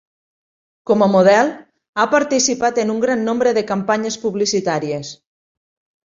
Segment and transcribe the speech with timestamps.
[0.91, 1.49] Com a model,
[1.99, 5.13] ha participat en un gran nombre de campanyes publicitàries.